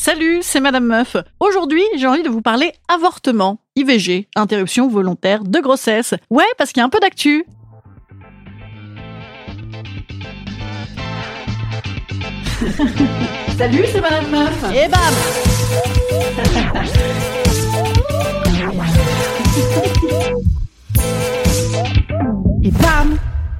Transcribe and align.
Salut, 0.00 0.38
c'est 0.42 0.60
Madame 0.60 0.86
Meuf. 0.86 1.16
Aujourd'hui, 1.40 1.82
j'ai 1.96 2.06
envie 2.06 2.22
de 2.22 2.28
vous 2.28 2.40
parler 2.40 2.72
avortement, 2.86 3.58
IVG, 3.74 4.28
interruption 4.36 4.86
volontaire 4.86 5.42
de 5.42 5.58
grossesse. 5.58 6.14
Ouais, 6.30 6.44
parce 6.56 6.70
qu'il 6.70 6.80
y 6.80 6.84
a 6.84 6.86
un 6.86 6.88
peu 6.88 7.00
d'actu. 7.00 7.44
Salut, 13.58 13.84
c'est 13.92 14.00
Madame 14.00 14.30
Meuf. 14.30 14.64
Et 14.72 14.86
bam 14.86 15.00
Et 22.62 22.70
bam 22.70 23.18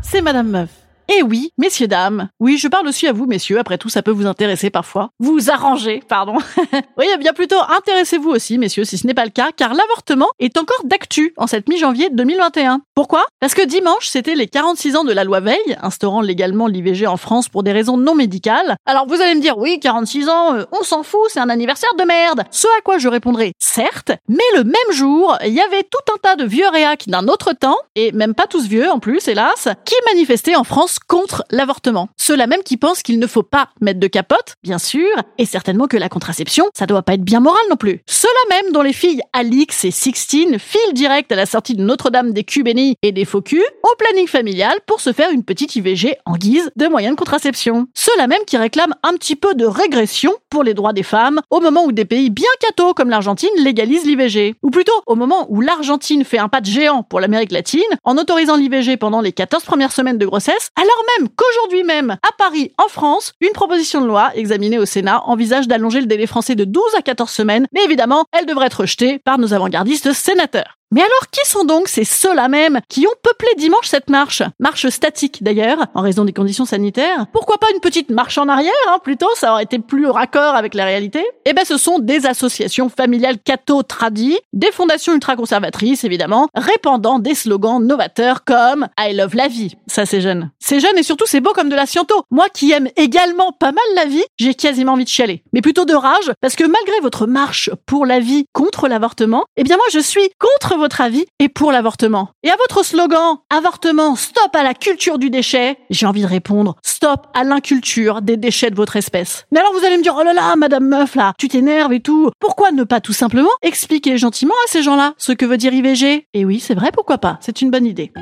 C'est 0.00 0.22
Madame 0.22 0.48
Meuf. 0.48 0.79
Eh 1.12 1.24
oui, 1.24 1.50
messieurs, 1.58 1.88
dames. 1.88 2.28
Oui, 2.38 2.56
je 2.56 2.68
parle 2.68 2.86
aussi 2.86 3.08
à 3.08 3.12
vous, 3.12 3.26
messieurs. 3.26 3.58
Après 3.58 3.78
tout, 3.78 3.88
ça 3.88 4.00
peut 4.00 4.12
vous 4.12 4.26
intéresser 4.26 4.70
parfois. 4.70 5.10
Vous 5.18 5.50
arranger, 5.50 6.04
pardon. 6.06 6.36
oui, 6.98 7.06
eh 7.12 7.16
bien 7.16 7.32
plutôt 7.32 7.56
intéressez-vous 7.76 8.30
aussi, 8.30 8.58
messieurs, 8.58 8.84
si 8.84 8.96
ce 8.96 9.08
n'est 9.08 9.14
pas 9.14 9.24
le 9.24 9.32
cas, 9.32 9.48
car 9.56 9.74
l'avortement 9.74 10.28
est 10.38 10.56
encore 10.56 10.84
d'actu 10.84 11.34
en 11.36 11.48
cette 11.48 11.68
mi-janvier 11.68 12.10
2021. 12.10 12.82
Pourquoi? 12.94 13.24
Parce 13.40 13.54
que 13.54 13.66
dimanche, 13.66 14.06
c'était 14.06 14.36
les 14.36 14.46
46 14.46 14.94
ans 14.94 15.02
de 15.02 15.12
la 15.12 15.24
loi 15.24 15.40
Veil, 15.40 15.76
instaurant 15.82 16.20
légalement 16.20 16.68
l'IVG 16.68 17.08
en 17.08 17.16
France 17.16 17.48
pour 17.48 17.64
des 17.64 17.72
raisons 17.72 17.96
non 17.96 18.14
médicales. 18.14 18.76
Alors 18.86 19.08
vous 19.08 19.20
allez 19.20 19.34
me 19.34 19.40
dire, 19.40 19.58
oui, 19.58 19.80
46 19.80 20.28
ans, 20.28 20.54
euh, 20.54 20.64
on 20.70 20.84
s'en 20.84 21.02
fout, 21.02 21.22
c'est 21.26 21.40
un 21.40 21.48
anniversaire 21.48 21.90
de 21.98 22.04
merde. 22.04 22.44
Ce 22.52 22.68
à 22.78 22.82
quoi 22.82 22.98
je 22.98 23.08
répondrai, 23.08 23.52
certes, 23.58 24.12
mais 24.28 24.38
le 24.54 24.62
même 24.62 24.74
jour, 24.92 25.36
il 25.44 25.54
y 25.54 25.60
avait 25.60 25.82
tout 25.82 26.14
un 26.14 26.18
tas 26.22 26.36
de 26.36 26.44
vieux 26.44 26.68
réacs 26.68 27.08
d'un 27.08 27.26
autre 27.26 27.52
temps, 27.52 27.78
et 27.96 28.12
même 28.12 28.34
pas 28.34 28.46
tous 28.46 28.68
vieux 28.68 28.88
en 28.92 29.00
plus, 29.00 29.26
hélas, 29.26 29.66
qui 29.84 29.96
manifestaient 30.12 30.54
en 30.54 30.62
France 30.62 30.99
contre 31.08 31.44
l'avortement. 31.50 32.08
Ceux-là 32.16 32.46
même 32.46 32.62
qui 32.62 32.76
pensent 32.76 33.02
qu'il 33.02 33.18
ne 33.18 33.26
faut 33.26 33.42
pas 33.42 33.70
mettre 33.80 34.00
de 34.00 34.06
capote, 34.06 34.54
bien 34.62 34.78
sûr, 34.78 35.08
et 35.38 35.44
certainement 35.44 35.86
que 35.86 35.96
la 35.96 36.08
contraception, 36.08 36.66
ça 36.76 36.86
doit 36.86 37.02
pas 37.02 37.14
être 37.14 37.24
bien 37.24 37.40
moral 37.40 37.62
non 37.68 37.76
plus. 37.76 38.02
Ceux-là 38.06 38.56
même 38.56 38.72
dont 38.72 38.82
les 38.82 38.92
filles 38.92 39.22
Alix 39.32 39.84
et 39.84 39.90
Sixtine 39.90 40.58
filent 40.58 40.94
direct 40.94 41.32
à 41.32 41.36
la 41.36 41.46
sortie 41.46 41.74
de 41.74 41.82
Notre-Dame 41.82 42.32
des 42.32 42.44
culs 42.44 42.60
et 43.02 43.12
des 43.12 43.24
faux 43.24 43.40
au 43.82 43.96
planning 43.98 44.28
familial 44.28 44.78
pour 44.86 45.00
se 45.00 45.12
faire 45.12 45.30
une 45.30 45.44
petite 45.44 45.74
IVG 45.76 46.16
en 46.26 46.36
guise 46.36 46.70
de 46.76 46.86
moyen 46.88 47.12
de 47.12 47.16
contraception. 47.16 47.86
Ceux-là 47.94 48.26
même 48.26 48.44
qui 48.46 48.56
réclament 48.56 48.94
un 49.02 49.14
petit 49.14 49.36
peu 49.36 49.54
de 49.54 49.64
régression 49.64 50.32
pour 50.50 50.62
les 50.62 50.74
droits 50.74 50.92
des 50.92 51.02
femmes 51.02 51.40
au 51.50 51.60
moment 51.60 51.84
où 51.84 51.92
des 51.92 52.04
pays 52.04 52.30
bien 52.30 52.48
cathos 52.60 52.94
comme 52.94 53.10
l'Argentine 53.10 53.50
légalisent 53.58 54.04
l'IVG. 54.04 54.56
Ou 54.62 54.70
plutôt 54.70 54.92
au 55.06 55.14
moment 55.14 55.46
où 55.48 55.60
l'Argentine 55.60 56.24
fait 56.24 56.38
un 56.38 56.48
pas 56.48 56.60
de 56.60 56.66
géant 56.66 57.02
pour 57.02 57.20
l'Amérique 57.20 57.52
latine 57.52 57.80
en 58.04 58.18
autorisant 58.18 58.56
l'IVG 58.56 58.96
pendant 58.96 59.20
les 59.20 59.32
14 59.32 59.64
premières 59.64 59.92
semaines 59.92 60.18
de 60.18 60.26
grossesse, 60.26 60.70
même 61.18 61.28
qu'aujourd'hui 61.28 61.84
même, 61.84 62.10
à 62.10 62.32
Paris, 62.38 62.72
en 62.78 62.88
France, 62.88 63.32
une 63.40 63.52
proposition 63.52 64.00
de 64.00 64.06
loi 64.06 64.30
examinée 64.34 64.78
au 64.78 64.86
Sénat 64.86 65.22
envisage 65.26 65.68
d'allonger 65.68 66.00
le 66.00 66.06
délai 66.06 66.26
français 66.26 66.54
de 66.54 66.64
12 66.64 66.82
à 66.96 67.02
14 67.02 67.30
semaines, 67.30 67.66
mais 67.72 67.84
évidemment, 67.84 68.24
elle 68.32 68.46
devrait 68.46 68.66
être 68.66 68.80
rejetée 68.80 69.18
par 69.18 69.38
nos 69.38 69.52
avant-gardistes 69.54 70.12
sénateurs. 70.12 70.79
Mais 70.92 71.02
alors, 71.02 71.30
qui 71.30 71.48
sont 71.48 71.62
donc 71.62 71.86
ces 71.86 72.04
ceux-là 72.04 72.48
même 72.48 72.80
qui 72.88 73.06
ont 73.06 73.14
peuplé 73.22 73.48
dimanche 73.56 73.86
cette 73.86 74.10
marche? 74.10 74.42
Marche 74.58 74.88
statique 74.88 75.40
d'ailleurs, 75.40 75.86
en 75.94 76.02
raison 76.02 76.24
des 76.24 76.32
conditions 76.32 76.64
sanitaires. 76.64 77.26
Pourquoi 77.32 77.58
pas 77.58 77.68
une 77.72 77.78
petite 77.78 78.10
marche 78.10 78.38
en 78.38 78.48
arrière, 78.48 78.72
hein, 78.88 78.98
plutôt 79.00 79.28
Ça 79.36 79.52
aurait 79.52 79.62
été 79.62 79.78
plus 79.78 80.08
raccord 80.08 80.56
avec 80.56 80.74
la 80.74 80.84
réalité? 80.84 81.24
Eh 81.46 81.52
ben, 81.52 81.64
ce 81.64 81.76
sont 81.76 82.00
des 82.00 82.26
associations 82.26 82.88
familiales 82.88 83.38
catho 83.38 83.84
tradies, 83.84 84.36
des 84.52 84.72
fondations 84.72 85.14
ultra-conservatrices 85.14 86.02
évidemment, 86.02 86.48
répandant 86.56 87.20
des 87.20 87.36
slogans 87.36 87.80
novateurs 87.80 88.42
comme 88.44 88.88
I 88.98 89.14
love 89.14 89.36
la 89.36 89.46
vie. 89.46 89.76
Ça, 89.86 90.06
c'est 90.06 90.20
jeune. 90.20 90.50
C'est 90.58 90.80
jeune 90.80 90.98
et 90.98 91.04
surtout 91.04 91.26
c'est 91.26 91.40
beau 91.40 91.52
comme 91.52 91.68
de 91.68 91.76
la 91.76 91.86
sciento. 91.86 92.24
Moi 92.32 92.48
qui 92.52 92.72
aime 92.72 92.88
également 92.96 93.52
pas 93.52 93.70
mal 93.70 93.84
la 93.94 94.06
vie, 94.06 94.24
j'ai 94.38 94.54
quasiment 94.54 94.94
envie 94.94 95.04
de 95.04 95.08
chialer. 95.08 95.44
Mais 95.52 95.60
plutôt 95.60 95.84
de 95.84 95.94
rage, 95.94 96.32
parce 96.40 96.56
que 96.56 96.64
malgré 96.64 96.98
votre 97.00 97.28
marche 97.28 97.70
pour 97.86 98.06
la 98.06 98.18
vie 98.18 98.46
contre 98.52 98.88
l'avortement, 98.88 99.44
eh 99.56 99.62
bien 99.62 99.76
moi 99.76 99.86
je 99.92 100.00
suis 100.00 100.28
contre 100.40 100.79
votre 100.80 101.00
avis 101.00 101.26
et 101.38 101.48
pour 101.48 101.70
l'avortement. 101.72 102.30
Et 102.42 102.50
à 102.50 102.56
votre 102.56 102.84
slogan 102.84 103.36
avortement, 103.50 104.16
stop 104.16 104.54
à 104.54 104.62
la 104.62 104.74
culture 104.74 105.18
du 105.18 105.30
déchet, 105.30 105.78
j'ai 105.90 106.06
envie 106.06 106.22
de 106.22 106.26
répondre 106.26 106.76
stop 106.82 107.26
à 107.34 107.44
l'inculture 107.44 108.20
des 108.20 108.36
déchets 108.36 108.70
de 108.70 108.76
votre 108.76 108.96
espèce. 108.96 109.46
Mais 109.52 109.60
alors 109.60 109.72
vous 109.72 109.84
allez 109.84 109.96
me 109.96 110.02
dire 110.02 110.16
oh 110.18 110.22
là 110.22 110.32
là, 110.32 110.54
madame 110.56 110.86
meuf 110.86 111.14
là, 111.14 111.32
tu 111.38 111.48
t'énerves 111.48 111.92
et 111.92 112.00
tout. 112.00 112.30
Pourquoi 112.40 112.72
ne 112.72 112.84
pas 112.84 113.00
tout 113.00 113.12
simplement 113.12 113.50
expliquer 113.62 114.18
gentiment 114.18 114.54
à 114.66 114.70
ces 114.70 114.82
gens-là 114.82 115.14
ce 115.16 115.32
que 115.32 115.46
veut 115.46 115.56
dire 115.56 115.72
IVG 115.72 116.26
Et 116.34 116.44
oui, 116.44 116.60
c'est 116.60 116.74
vrai, 116.74 116.90
pourquoi 116.92 117.18
pas, 117.18 117.38
c'est 117.40 117.62
une 117.62 117.70
bonne 117.70 117.86
idée. 117.86 118.12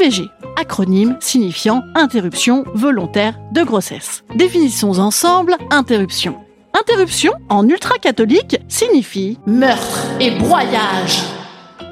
IVG, 0.00 0.28
acronyme 0.56 1.16
signifiant 1.20 1.82
interruption 1.94 2.64
volontaire 2.74 3.38
de 3.52 3.62
grossesse. 3.62 4.24
Définissons 4.34 4.98
ensemble 4.98 5.56
interruption. 5.70 6.36
Interruption, 6.78 7.32
en 7.48 7.68
ultra-catholique, 7.68 8.58
signifie 8.68 9.38
meurtre 9.46 10.06
et 10.20 10.32
broyage. 10.32 11.37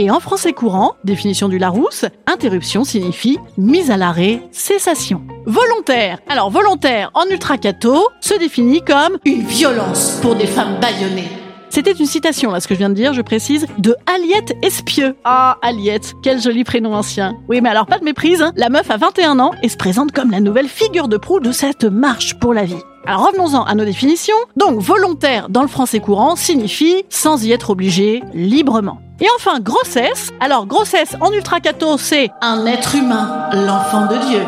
Et 0.00 0.10
en 0.10 0.18
français 0.18 0.54
courant, 0.54 0.94
définition 1.04 1.50
du 1.50 1.58
Larousse, 1.58 2.06
interruption 2.26 2.84
signifie 2.84 3.36
mise 3.58 3.90
à 3.90 3.98
l'arrêt, 3.98 4.40
cessation. 4.50 5.20
Volontaire. 5.44 6.20
Alors 6.26 6.48
volontaire 6.48 7.10
en 7.12 7.26
ultra-catho 7.26 8.08
se 8.22 8.32
définit 8.38 8.80
comme 8.80 9.18
une 9.26 9.42
violence 9.42 10.18
pour 10.22 10.36
des 10.36 10.46
femmes 10.46 10.80
bâillonnées. 10.80 11.28
C'était 11.68 11.92
une 11.92 12.06
citation, 12.06 12.50
là, 12.50 12.60
ce 12.60 12.66
que 12.66 12.72
je 12.72 12.78
viens 12.78 12.88
de 12.88 12.94
dire, 12.94 13.12
je 13.12 13.20
précise, 13.20 13.66
de 13.76 13.94
Aliette 14.06 14.56
Espieux. 14.62 15.16
Ah, 15.24 15.58
Aliette, 15.60 16.14
quel 16.22 16.40
joli 16.40 16.64
prénom 16.64 16.94
ancien. 16.94 17.36
Oui, 17.50 17.60
mais 17.60 17.68
alors 17.68 17.84
pas 17.84 17.98
de 17.98 18.04
méprise, 18.04 18.40
hein. 18.40 18.52
la 18.56 18.70
meuf 18.70 18.90
a 18.90 18.96
21 18.96 19.38
ans 19.38 19.50
et 19.62 19.68
se 19.68 19.76
présente 19.76 20.12
comme 20.12 20.30
la 20.30 20.40
nouvelle 20.40 20.68
figure 20.68 21.08
de 21.08 21.18
proue 21.18 21.40
de 21.40 21.52
cette 21.52 21.84
marche 21.84 22.38
pour 22.38 22.54
la 22.54 22.64
vie. 22.64 22.82
Alors 23.06 23.26
revenons-en 23.26 23.64
à 23.64 23.74
nos 23.74 23.84
définitions. 23.84 24.36
Donc 24.56 24.80
volontaire 24.80 25.48
dans 25.48 25.62
le 25.62 25.68
français 25.68 26.00
courant 26.00 26.36
signifie 26.36 27.04
sans 27.08 27.44
y 27.44 27.52
être 27.52 27.70
obligé, 27.70 28.22
librement. 28.34 29.00
Et 29.20 29.26
enfin 29.36 29.60
grossesse. 29.60 30.30
Alors 30.40 30.66
grossesse 30.66 31.16
en 31.20 31.32
ultracato 31.32 31.98
c'est 31.98 32.30
un 32.40 32.66
être 32.66 32.94
humain, 32.94 33.48
l'enfant 33.52 34.06
de 34.06 34.16
Dieu. 34.28 34.42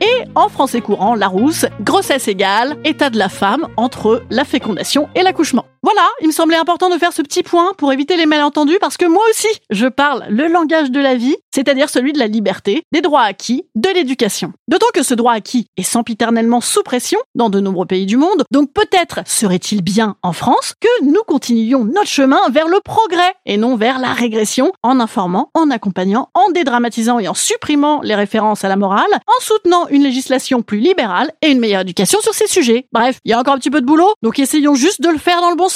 Et 0.00 0.24
en 0.34 0.48
français 0.48 0.82
courant, 0.82 1.14
Larousse, 1.14 1.64
grossesse 1.80 2.28
égale 2.28 2.76
état 2.84 3.08
de 3.08 3.18
la 3.18 3.28
femme 3.28 3.66
entre 3.76 4.22
la 4.30 4.44
fécondation 4.44 5.08
et 5.14 5.22
l'accouchement. 5.22 5.64
Voilà, 5.86 6.08
il 6.20 6.26
me 6.26 6.32
semblait 6.32 6.56
important 6.56 6.90
de 6.90 6.98
faire 6.98 7.12
ce 7.12 7.22
petit 7.22 7.44
point 7.44 7.72
pour 7.78 7.92
éviter 7.92 8.16
les 8.16 8.26
malentendus 8.26 8.78
parce 8.80 8.96
que 8.96 9.06
moi 9.06 9.22
aussi, 9.30 9.46
je 9.70 9.86
parle 9.86 10.24
le 10.28 10.48
langage 10.48 10.90
de 10.90 10.98
la 10.98 11.14
vie, 11.14 11.36
c'est-à-dire 11.54 11.90
celui 11.90 12.12
de 12.12 12.18
la 12.18 12.26
liberté, 12.26 12.82
des 12.90 13.02
droits 13.02 13.22
acquis, 13.22 13.68
de 13.76 13.88
l'éducation. 13.90 14.52
D'autant 14.66 14.88
que 14.92 15.04
ce 15.04 15.14
droit 15.14 15.34
acquis 15.34 15.68
est 15.76 15.84
sempiternellement 15.84 16.60
sous 16.60 16.82
pression 16.82 17.20
dans 17.36 17.50
de 17.50 17.60
nombreux 17.60 17.86
pays 17.86 18.04
du 18.04 18.16
monde, 18.16 18.42
donc 18.50 18.72
peut-être 18.72 19.20
serait-il 19.26 19.80
bien 19.80 20.16
en 20.22 20.32
France 20.32 20.74
que 20.80 21.04
nous 21.04 21.22
continuions 21.24 21.84
notre 21.84 22.08
chemin 22.08 22.40
vers 22.50 22.66
le 22.66 22.80
progrès 22.80 23.36
et 23.44 23.56
non 23.56 23.76
vers 23.76 24.00
la 24.00 24.12
régression 24.12 24.72
en 24.82 24.98
informant, 24.98 25.50
en 25.54 25.70
accompagnant, 25.70 26.30
en 26.34 26.50
dédramatisant 26.50 27.20
et 27.20 27.28
en 27.28 27.34
supprimant 27.34 28.00
les 28.02 28.16
références 28.16 28.64
à 28.64 28.68
la 28.68 28.74
morale, 28.74 29.04
en 29.14 29.40
soutenant 29.40 29.86
une 29.86 30.02
législation 30.02 30.62
plus 30.62 30.78
libérale 30.78 31.30
et 31.42 31.52
une 31.52 31.60
meilleure 31.60 31.82
éducation 31.82 32.20
sur 32.20 32.34
ces 32.34 32.48
sujets. 32.48 32.88
Bref, 32.90 33.20
il 33.24 33.30
y 33.30 33.34
a 33.34 33.38
encore 33.38 33.54
un 33.54 33.58
petit 33.58 33.70
peu 33.70 33.80
de 33.80 33.86
boulot, 33.86 34.12
donc 34.22 34.40
essayons 34.40 34.74
juste 34.74 35.00
de 35.00 35.10
le 35.10 35.18
faire 35.18 35.40
dans 35.40 35.50
le 35.50 35.56
bon 35.56 35.68
sens. 35.68 35.75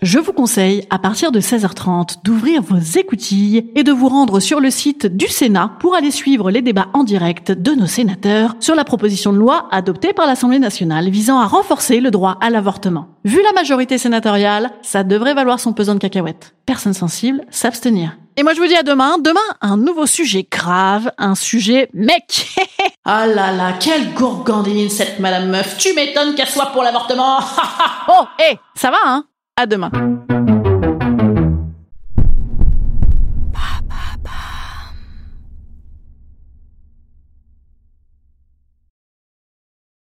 Je 0.00 0.20
vous 0.20 0.32
conseille, 0.32 0.86
à 0.90 0.98
partir 1.00 1.32
de 1.32 1.40
16h30, 1.40 2.22
d'ouvrir 2.22 2.62
vos 2.62 2.78
écoutilles 2.78 3.72
et 3.74 3.82
de 3.82 3.90
vous 3.90 4.08
rendre 4.08 4.38
sur 4.38 4.60
le 4.60 4.70
site 4.70 5.06
du 5.06 5.26
Sénat 5.26 5.72
pour 5.80 5.96
aller 5.96 6.12
suivre 6.12 6.52
les 6.52 6.62
débats 6.62 6.86
en 6.92 7.02
direct 7.02 7.50
de 7.50 7.72
nos 7.72 7.86
sénateurs 7.86 8.54
sur 8.60 8.76
la 8.76 8.84
proposition 8.84 9.32
de 9.32 9.38
loi 9.38 9.66
adoptée 9.72 10.12
par 10.12 10.26
l'Assemblée 10.26 10.60
nationale 10.60 11.08
visant 11.08 11.40
à 11.40 11.46
renforcer 11.46 11.98
le 11.98 12.12
droit 12.12 12.38
à 12.40 12.48
l'avortement. 12.48 13.08
Vu 13.24 13.42
la 13.42 13.52
majorité 13.52 13.98
sénatoriale, 13.98 14.70
ça 14.82 15.02
devrait 15.02 15.34
valoir 15.34 15.58
son 15.58 15.72
pesant 15.72 15.94
de 15.94 15.98
cacahuètes. 15.98 16.54
Personne 16.64 16.94
sensible, 16.94 17.44
s'abstenir. 17.50 18.16
Et 18.36 18.44
moi 18.44 18.54
je 18.54 18.60
vous 18.60 18.68
dis 18.68 18.76
à 18.76 18.84
demain. 18.84 19.18
Demain, 19.18 19.40
un 19.60 19.76
nouveau 19.76 20.06
sujet 20.06 20.46
grave, 20.48 21.10
un 21.18 21.34
sujet 21.34 21.90
mec. 21.92 22.54
ah 23.04 23.26
là 23.26 23.50
là, 23.50 23.72
quelle 23.80 24.14
gourgandine 24.14 24.90
cette 24.90 25.18
Madame 25.18 25.48
Meuf. 25.48 25.76
Tu 25.76 25.92
m'étonnes 25.94 26.36
qu'elle 26.36 26.48
soit 26.48 26.66
pour 26.66 26.84
l'avortement. 26.84 27.38
oh, 28.08 28.24
hé, 28.38 28.58
ça 28.76 28.92
va 28.92 28.98
hein? 29.04 29.24
À 29.60 29.66
demain. 29.66 29.90